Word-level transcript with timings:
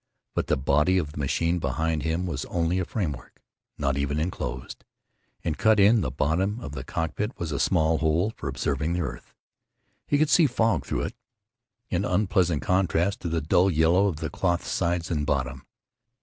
But 0.33 0.47
the 0.47 0.57
body 0.57 0.97
of 0.97 1.11
the 1.11 1.19
machine 1.19 1.59
behind 1.59 2.01
him 2.01 2.25
was 2.25 2.43
only 2.45 2.79
a 2.79 2.85
framework, 2.85 3.39
not 3.77 3.99
even 3.99 4.19
inclosed. 4.19 4.83
And 5.43 5.59
cut 5.59 5.79
in 5.79 6.01
the 6.01 6.09
bottom 6.09 6.59
of 6.59 6.71
the 6.71 6.83
cockpit 6.83 7.37
was 7.37 7.51
a 7.51 7.59
small 7.59 7.99
hole 7.99 8.31
for 8.35 8.47
observing 8.47 8.93
the 8.93 9.01
earth. 9.01 9.35
He 10.07 10.17
could 10.17 10.31
see 10.31 10.47
fog 10.47 10.87
through 10.87 11.01
it, 11.03 11.15
in 11.91 12.03
unpleasant 12.03 12.63
contrast 12.63 13.19
to 13.19 13.29
the 13.29 13.41
dull 13.41 13.69
yellow 13.69 14.07
of 14.07 14.21
the 14.21 14.31
cloth 14.31 14.65
sides 14.65 15.11
and 15.11 15.23
bottom. 15.23 15.67